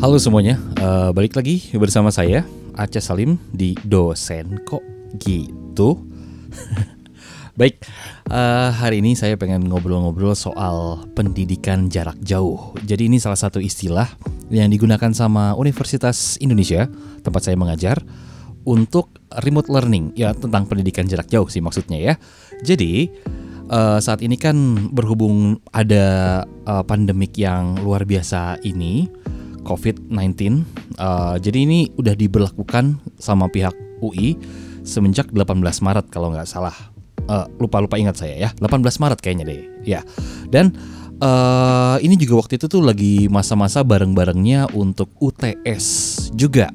[0.00, 2.40] Halo semuanya, uh, balik lagi bersama saya
[2.72, 4.80] Aceh Salim di dosen kok
[5.20, 6.00] gitu.
[7.60, 7.84] Baik,
[8.32, 12.72] uh, hari ini saya pengen ngobrol-ngobrol soal pendidikan jarak jauh.
[12.80, 14.08] Jadi ini salah satu istilah
[14.48, 16.88] yang digunakan sama Universitas Indonesia
[17.20, 18.00] tempat saya mengajar
[18.64, 19.12] untuk
[19.44, 22.14] remote learning ya tentang pendidikan jarak jauh sih maksudnya ya.
[22.64, 23.04] Jadi
[23.68, 24.56] uh, saat ini kan
[24.96, 29.28] berhubung ada uh, pandemik yang luar biasa ini
[29.64, 30.64] COVID-19.
[30.96, 34.36] Uh, jadi ini udah diberlakukan sama pihak UI
[34.82, 36.74] semenjak 18 Maret kalau nggak salah.
[37.30, 39.62] Uh, lupa-lupa ingat saya ya, 18 Maret kayaknya deh.
[39.86, 40.00] Ya.
[40.50, 40.74] Dan
[41.22, 45.86] uh, ini juga waktu itu tuh lagi masa-masa bareng-barengnya untuk UTS
[46.34, 46.72] juga.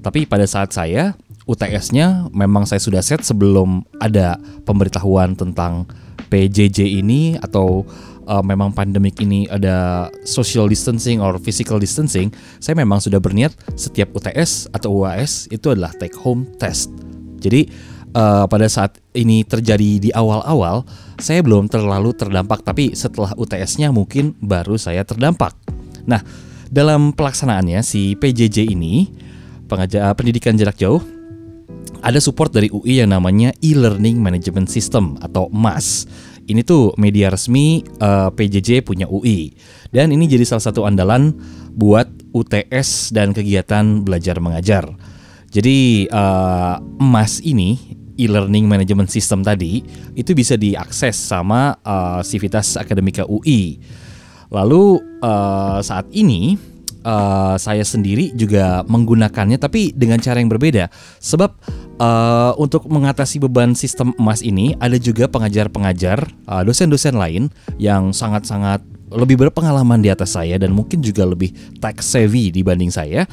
[0.00, 1.16] Tapi pada saat saya
[1.48, 5.88] UTS-nya memang saya sudah set sebelum ada pemberitahuan tentang
[6.30, 7.82] PJJ ini atau
[8.26, 14.12] uh, memang pandemik ini ada social distancing or physical distancing, saya memang sudah berniat setiap
[14.16, 16.92] UTS atau UAS itu adalah take home test.
[17.40, 17.70] Jadi
[18.14, 20.84] uh, pada saat ini terjadi di awal-awal,
[21.20, 25.54] saya belum terlalu terdampak, tapi setelah UTS-nya mungkin baru saya terdampak.
[26.04, 26.20] Nah,
[26.70, 29.10] dalam pelaksanaannya si PJJ ini,
[29.66, 31.02] pengajar pendidikan jarak jauh,
[32.00, 36.08] ada support dari UI yang namanya e-learning management system atau MAS
[36.50, 39.54] ini tuh media resmi uh, eh, PJJ punya UI
[39.94, 41.32] dan ini jadi salah satu andalan
[41.78, 44.90] buat UTS dan kegiatan belajar mengajar.
[45.50, 49.82] Jadi uh, emas ini e-learning management system tadi
[50.14, 53.80] itu bisa diakses sama uh, Civitas Akademika UI.
[54.50, 56.54] Lalu uh, saat ini
[57.06, 60.90] uh, saya sendiri juga menggunakannya tapi dengan cara yang berbeda
[61.22, 61.54] sebab
[62.00, 68.80] uh, untuk mengatasi beban sistem emas ini ada juga pengajar-pengajar uh, dosen-dosen lain yang sangat-sangat
[69.10, 71.50] lebih berpengalaman di atas saya dan mungkin juga lebih
[71.82, 73.26] tech savvy dibanding saya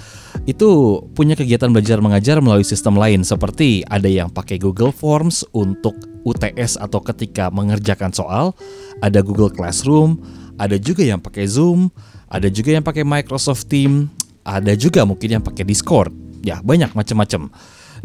[0.49, 5.93] itu punya kegiatan belajar mengajar melalui sistem lain seperti ada yang pakai Google Forms untuk
[6.25, 8.57] UTS atau ketika mengerjakan soal
[9.05, 10.17] ada Google Classroom
[10.57, 11.93] ada juga yang pakai Zoom
[12.27, 14.11] ada juga yang pakai Microsoft Team,
[14.43, 16.11] ada juga mungkin yang pakai Discord.
[16.43, 17.51] Ya, banyak macam-macam.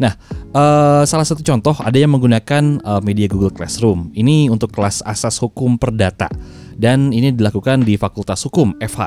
[0.01, 0.13] Nah,
[0.53, 4.09] uh, salah satu contoh ada yang menggunakan uh, media Google Classroom.
[4.13, 6.29] Ini untuk kelas asas hukum perdata
[6.77, 9.01] dan ini dilakukan di Fakultas Hukum FH.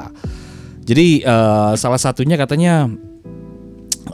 [0.87, 2.87] Jadi uh, salah satunya katanya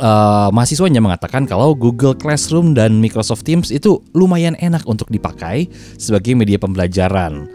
[0.00, 5.69] uh, mahasiswanya mengatakan kalau Google Classroom dan Microsoft Teams itu lumayan enak untuk dipakai
[6.00, 7.49] sebagai media pembelajaran.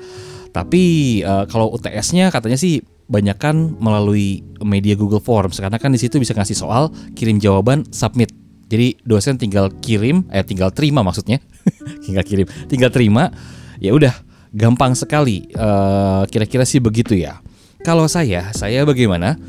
[0.53, 0.83] Tapi
[1.25, 6.35] uh, kalau UTS-nya katanya sih banyakkan melalui media Google Forms karena kan di situ bisa
[6.35, 8.46] ngasih soal, kirim jawaban, submit.
[8.67, 11.39] Jadi dosen tinggal kirim, eh tinggal terima maksudnya,
[12.05, 13.31] tinggal kirim, tinggal terima,
[13.79, 14.11] ya udah
[14.51, 15.47] gampang sekali.
[15.55, 17.39] Uh, kira-kira sih begitu ya.
[17.87, 19.39] Kalau saya, saya bagaimana?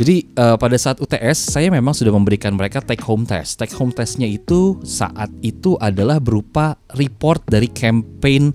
[0.00, 3.60] Jadi uh, pada saat UTS saya memang sudah memberikan mereka take home test.
[3.60, 8.52] Take home testnya itu saat itu adalah berupa report dari campaign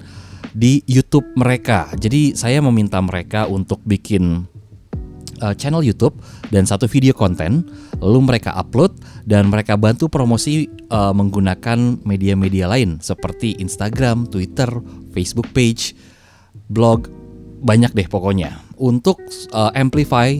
[0.55, 1.93] di YouTube mereka.
[1.93, 4.47] Jadi saya meminta mereka untuk bikin
[5.41, 6.15] uh, channel YouTube
[6.53, 7.67] dan satu video konten,
[7.99, 14.69] lalu mereka upload dan mereka bantu promosi uh, menggunakan media-media lain seperti Instagram, Twitter,
[15.11, 15.95] Facebook page,
[16.69, 17.09] blog,
[17.65, 19.17] banyak deh pokoknya untuk
[19.55, 20.37] uh, amplify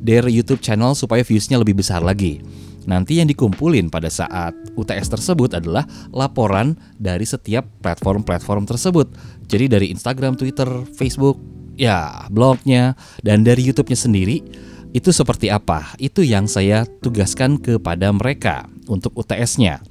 [0.00, 2.40] their YouTube channel supaya viewsnya lebih besar lagi.
[2.84, 9.08] Nanti yang dikumpulin pada saat UTS tersebut adalah laporan dari setiap platform-platform tersebut.
[9.48, 11.40] Jadi dari Instagram, Twitter, Facebook,
[11.74, 14.40] ya blognya, dan dari YouTube-nya sendiri
[14.94, 15.98] itu seperti apa?
[15.98, 19.82] Itu yang saya tugaskan kepada mereka untuk UTS-nya.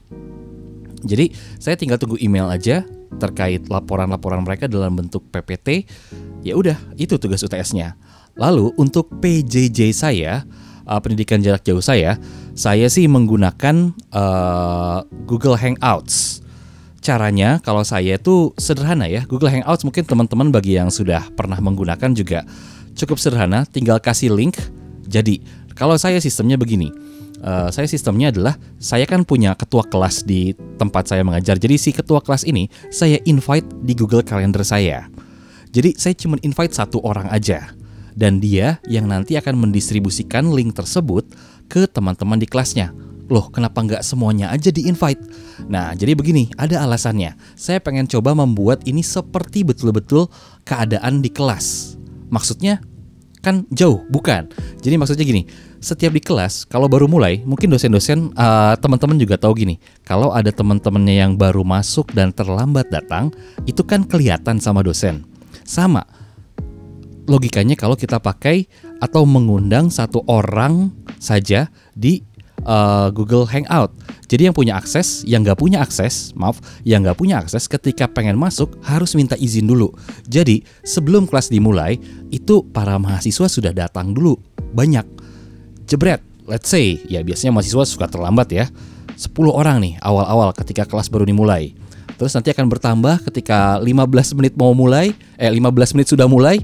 [1.03, 2.87] Jadi saya tinggal tunggu email aja
[3.19, 5.85] terkait laporan-laporan mereka dalam bentuk PPT.
[6.43, 7.99] Ya udah, itu tugas UTS-nya.
[8.39, 10.47] Lalu untuk PJJ saya,
[10.87, 12.17] uh, pendidikan jarak jauh saya,
[12.57, 16.42] saya sih menggunakan uh, Google Hangouts.
[17.03, 19.27] Caranya kalau saya itu sederhana ya.
[19.27, 22.47] Google Hangouts mungkin teman-teman bagi yang sudah pernah menggunakan juga
[22.95, 24.55] cukup sederhana, tinggal kasih link.
[25.03, 25.43] Jadi,
[25.75, 26.89] kalau saya sistemnya begini.
[27.43, 31.59] Uh, saya sistemnya adalah saya kan punya ketua kelas di tempat saya mengajar.
[31.59, 35.11] Jadi si ketua kelas ini saya invite di Google Calendar saya.
[35.75, 37.75] Jadi saya cuma invite satu orang aja
[38.15, 41.27] dan dia yang nanti akan mendistribusikan link tersebut
[41.67, 42.95] ke teman-teman di kelasnya.
[43.33, 45.17] Loh, kenapa nggak semuanya aja di-invite?
[45.65, 47.33] Nah, jadi begini, ada alasannya.
[47.57, 50.29] Saya pengen coba membuat ini seperti betul-betul
[50.61, 51.97] keadaan di kelas.
[52.29, 52.77] Maksudnya
[53.41, 54.53] kan jauh, bukan?
[54.85, 55.49] Jadi maksudnya gini,
[55.81, 60.53] setiap di kelas kalau baru mulai, mungkin dosen-dosen uh, teman-teman juga tahu gini, kalau ada
[60.53, 63.33] teman-temannya yang baru masuk dan terlambat datang,
[63.65, 65.25] itu kan kelihatan sama dosen.
[65.65, 66.05] Sama,
[67.25, 68.69] logikanya kalau kita pakai
[69.01, 72.23] atau mengundang satu orang saja di
[72.61, 73.91] uh, Google Hangout.
[74.29, 76.57] Jadi yang punya akses, yang nggak punya akses, maaf,
[76.87, 79.93] yang nggak punya akses ketika pengen masuk harus minta izin dulu.
[80.25, 82.01] Jadi sebelum kelas dimulai,
[82.33, 84.39] itu para mahasiswa sudah datang dulu
[84.73, 85.05] banyak.
[85.85, 88.65] Jebret, let's say, ya biasanya mahasiswa suka terlambat ya.
[89.13, 91.77] 10 orang nih awal-awal ketika kelas baru dimulai.
[92.17, 96.57] Terus nanti akan bertambah ketika 15 menit mau mulai, eh 15 menit sudah mulai.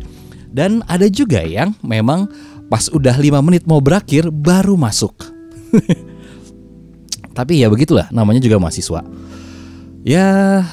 [0.50, 2.26] Dan ada juga yang memang
[2.74, 5.39] pas udah 5 menit mau berakhir baru masuk.
[7.38, 9.00] Tapi ya begitulah, namanya juga mahasiswa.
[10.08, 10.28] Ya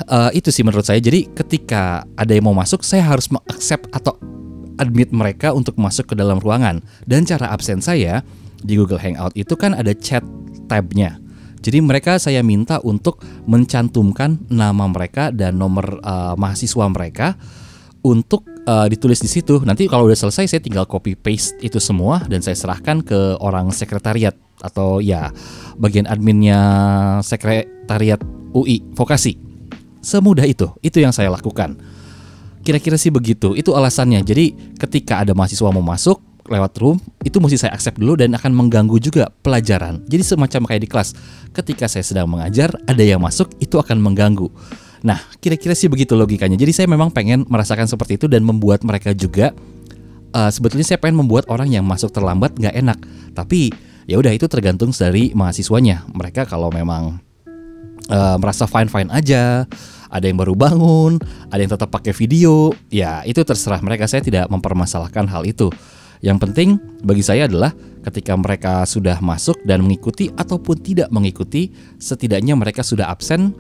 [0.07, 1.03] uh, itu sih menurut saya.
[1.03, 4.15] Jadi ketika ada yang mau masuk, saya harus mengaccept atau
[4.79, 6.83] admit mereka untuk masuk ke dalam ruangan.
[7.05, 8.23] Dan cara absen saya
[8.63, 10.23] di Google Hangout itu kan ada chat
[10.71, 11.19] tabnya.
[11.61, 13.19] Jadi mereka saya minta untuk
[13.51, 17.35] mencantumkan nama mereka dan nomor uh, mahasiswa mereka
[18.07, 19.59] untuk uh, ditulis di situ.
[19.67, 23.75] Nanti kalau udah selesai saya tinggal copy paste itu semua dan saya serahkan ke orang
[23.75, 25.31] sekretariat atau ya
[25.79, 26.59] bagian adminnya
[27.23, 28.21] sekretariat
[28.51, 29.39] UI vokasi.
[30.03, 31.79] Semudah itu, itu yang saya lakukan.
[32.63, 34.23] Kira-kira sih begitu, itu alasannya.
[34.27, 38.55] Jadi ketika ada mahasiswa mau masuk lewat room, itu mesti saya accept dulu dan akan
[38.55, 40.03] mengganggu juga pelajaran.
[40.07, 41.09] Jadi semacam kayak di kelas,
[41.55, 44.47] ketika saya sedang mengajar, ada yang masuk, itu akan mengganggu.
[45.03, 46.59] Nah, kira-kira sih begitu logikanya.
[46.59, 49.55] Jadi saya memang pengen merasakan seperti itu dan membuat mereka juga
[50.37, 52.99] uh, sebetulnya saya pengen membuat orang yang masuk terlambat nggak enak.
[53.33, 53.73] Tapi
[54.07, 56.07] ya udah itu tergantung dari mahasiswanya.
[56.15, 57.19] Mereka kalau memang
[58.09, 59.67] uh, merasa fine fine aja
[60.07, 61.19] ada yang baru bangun
[61.51, 64.07] ada yang tetap pakai video ya itu terserah mereka.
[64.07, 65.69] Saya tidak mempermasalahkan hal itu.
[66.25, 66.69] Yang penting
[67.05, 67.77] bagi saya adalah
[68.07, 73.53] ketika mereka sudah masuk dan mengikuti ataupun tidak mengikuti setidaknya mereka sudah absen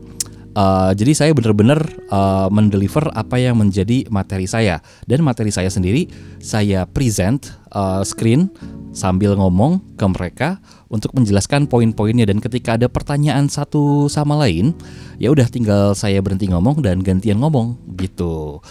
[0.57, 6.09] Uh, jadi saya benar-benar uh, mendeliver apa yang menjadi materi saya dan materi saya sendiri
[6.41, 8.49] saya present uh, screen
[8.97, 10.57] sambil ngomong ke mereka
[10.89, 14.73] untuk menjelaskan poin-poinnya dan ketika ada pertanyaan satu sama lain
[15.21, 18.65] ya udah tinggal saya berhenti ngomong dan gantian ngomong gitu.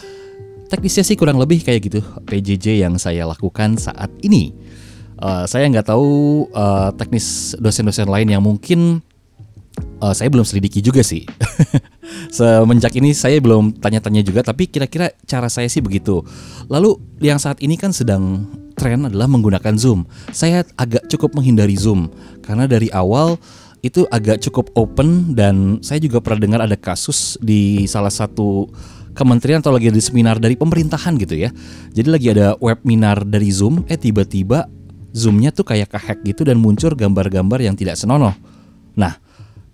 [0.66, 4.58] Teknisnya sih kurang lebih kayak gitu PJJ yang saya lakukan saat ini.
[5.22, 9.06] Uh, saya nggak tahu uh, teknis dosen-dosen lain yang mungkin
[10.02, 11.26] uh, saya belum selidiki juga sih.
[12.38, 16.22] Semenjak ini saya belum tanya-tanya juga, tapi kira-kira cara saya sih begitu.
[16.68, 18.46] Lalu yang saat ini kan sedang
[18.76, 20.04] tren adalah menggunakan Zoom.
[20.36, 22.12] Saya agak cukup menghindari Zoom
[22.44, 23.40] karena dari awal
[23.86, 28.66] itu agak cukup open dan saya juga pernah dengar ada kasus di salah satu
[29.16, 31.50] kementerian atau lagi di seminar dari pemerintahan gitu ya.
[31.96, 34.68] Jadi lagi ada webinar dari Zoom, eh tiba-tiba
[35.16, 38.36] Zoomnya tuh kayak kehack gitu dan muncul gambar-gambar yang tidak senonoh.
[39.00, 39.16] Nah,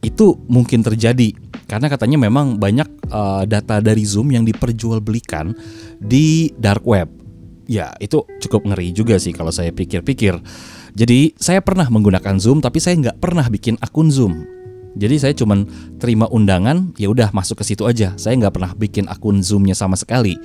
[0.02, 1.34] itu mungkin terjadi
[1.72, 5.56] karena katanya memang banyak uh, data dari Zoom yang diperjualbelikan
[6.04, 7.08] di dark web.
[7.72, 10.36] Ya, itu cukup ngeri juga sih kalau saya pikir-pikir.
[10.92, 14.44] Jadi, saya pernah menggunakan Zoom tapi saya nggak pernah bikin akun Zoom.
[15.00, 15.64] Jadi saya cuman
[15.96, 18.12] terima undangan, ya udah masuk ke situ aja.
[18.20, 20.36] Saya nggak pernah bikin akun Zoomnya sama sekali.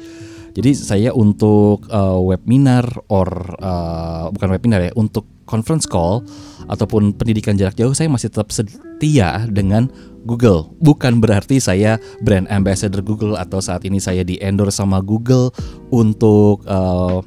[0.54, 6.26] Jadi saya untuk uh, webinar or uh, bukan webinar ya, untuk conference call
[6.66, 9.88] ataupun pendidikan jarak jauh saya masih tetap setia dengan
[10.26, 10.74] Google.
[10.82, 15.54] Bukan berarti saya brand ambassador Google atau saat ini saya di endorse sama Google
[15.94, 17.22] untuk uh,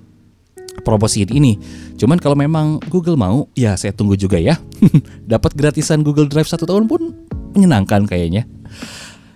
[1.31, 1.56] ini.
[1.95, 4.59] Cuman kalau memang Google mau, ya saya tunggu juga ya.
[5.31, 7.16] Dapat gratisan Google Drive satu tahun pun
[7.56, 8.47] menyenangkan kayaknya.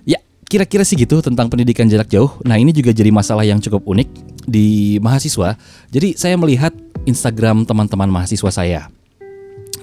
[0.03, 2.31] Ya, kira-kira sih gitu tentang pendidikan jarak jauh.
[2.43, 4.09] Nah ini juga jadi masalah yang cukup unik
[4.47, 5.55] di mahasiswa.
[5.91, 6.71] Jadi saya melihat
[7.05, 8.81] Instagram teman-teman mahasiswa saya.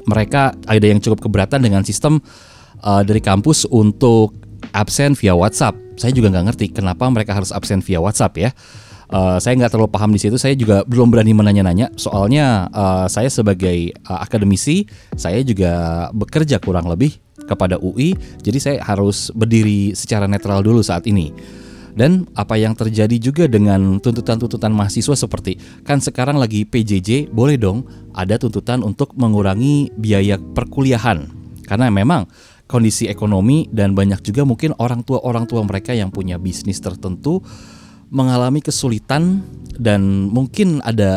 [0.09, 2.19] Mereka ada yang cukup keberatan dengan sistem
[2.81, 4.35] uh, dari kampus untuk
[4.73, 5.77] absen via WhatsApp.
[6.00, 8.50] Saya juga nggak ngerti kenapa mereka harus absen via WhatsApp ya.
[9.11, 10.39] Uh, saya nggak terlalu paham di situ.
[10.39, 11.91] Saya juga belum berani menanya-nanya.
[11.99, 14.87] Soalnya uh, saya sebagai uh, akademisi,
[15.19, 18.15] saya juga bekerja kurang lebih kepada UI.
[18.41, 21.35] Jadi saya harus berdiri secara netral dulu saat ini
[21.94, 27.87] dan apa yang terjadi juga dengan tuntutan-tuntutan mahasiswa seperti kan sekarang lagi PJJ boleh dong
[28.14, 31.30] ada tuntutan untuk mengurangi biaya perkuliahan
[31.66, 32.26] karena memang
[32.70, 37.42] kondisi ekonomi dan banyak juga mungkin orang tua orang tua mereka yang punya bisnis tertentu
[38.11, 39.42] mengalami kesulitan
[39.78, 41.11] dan mungkin ada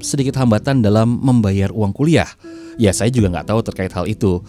[0.00, 2.28] sedikit hambatan dalam membayar uang kuliah.
[2.76, 4.44] Ya saya juga nggak tahu terkait hal itu.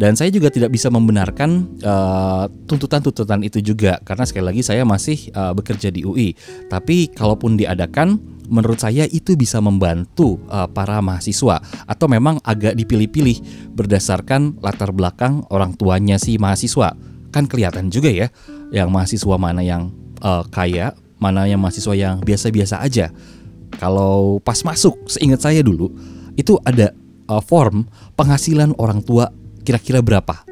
[0.00, 4.80] Dan saya juga tidak bisa membenarkan eh, tuntutan-tuntutan uh, itu juga karena sekali lagi saya
[4.88, 6.32] masih uh, bekerja di UI.
[6.72, 8.16] Tapi kalaupun diadakan,
[8.48, 13.44] menurut saya itu bisa membantu uh, para mahasiswa atau memang agak dipilih-pilih
[13.76, 16.96] berdasarkan latar belakang orang tuanya si mahasiswa.
[17.28, 18.32] Kan kelihatan juga ya,
[18.72, 19.92] yang mahasiswa mana yang
[20.24, 23.12] uh, kaya, mana yang mahasiswa yang biasa-biasa aja
[23.76, 25.92] kalau pas masuk, seingat saya dulu
[26.34, 26.90] itu ada
[27.30, 27.86] uh, form
[28.18, 29.30] penghasilan orang tua
[29.70, 30.42] kira-kira berapa.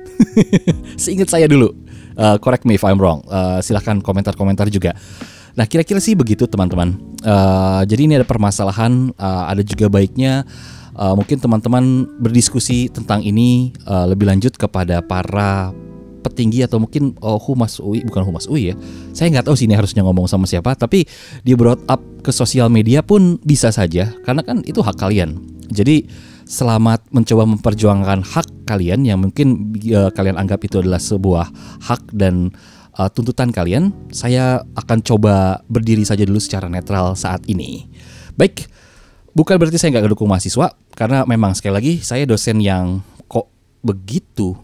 [1.03, 1.75] seingat saya dulu.
[2.15, 3.27] Uh, correct me if I'm wrong.
[3.27, 4.95] Uh, silahkan komentar-komentar juga.
[5.59, 6.95] Nah, kira-kira sih begitu teman-teman.
[7.27, 10.47] Uh, jadi ini ada permasalahan, uh, ada juga baiknya
[10.99, 15.71] uh, mungkin teman-teman berdiskusi tentang ini uh, lebih lanjut kepada para
[16.19, 18.77] petinggi atau mungkin oh, humas UI bukan humas UI ya.
[19.15, 21.07] Saya nggak tahu sih ini harusnya ngomong sama siapa, tapi
[21.47, 25.39] di brought up ke sosial media pun bisa saja karena kan itu hak kalian.
[25.71, 26.11] Jadi
[26.45, 31.49] selamat mencoba memperjuangkan hak kalian yang mungkin uh, kalian anggap itu adalah sebuah
[31.89, 32.53] hak dan
[33.01, 33.97] uh, tuntutan kalian.
[34.13, 37.89] Saya akan coba berdiri saja dulu secara netral saat ini.
[38.37, 38.69] Baik,
[39.33, 43.49] bukan berarti saya nggak dukung mahasiswa karena memang sekali lagi saya dosen yang kok
[43.81, 44.59] begitu